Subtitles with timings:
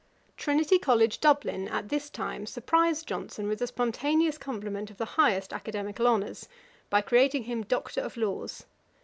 [0.35, 5.53] Trinity College, Dublin, at this time surprised Johnson with a spontaneous compliment of the highest
[5.53, 6.49] academical honours,
[6.89, 8.65] by creating him Doctor of Laws.